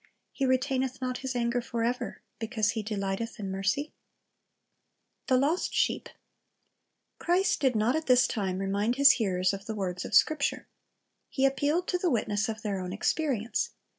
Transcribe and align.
He 0.31 0.47
retaineth 0.47 0.99
not 0.99 1.19
His 1.19 1.35
anger 1.35 1.61
forever, 1.61 2.23
because 2.39 2.71
He 2.71 2.81
delighteth 2.81 3.39
in 3.39 3.51
mercy" 3.51 3.93
?^ 3.51 3.93
THE 5.27 5.37
LOST 5.37 5.75
SHEEP 5.75 6.09
Christ 7.19 7.59
did 7.59 7.75
not 7.75 7.95
at 7.95 8.07
this 8.07 8.25
time 8.27 8.57
remind 8.57 8.95
His 8.95 9.11
hearers 9.21 9.53
of 9.53 9.67
the 9.67 9.75
words 9.75 10.03
of 10.03 10.15
Scripture. 10.15 10.67
He 11.29 11.45
appealed 11.45 11.87
to 11.89 11.99
the 11.99 12.09
witness 12.09 12.49
of 12.49 12.63
their 12.63 12.79
own 12.79 12.91
experience. 12.91 13.75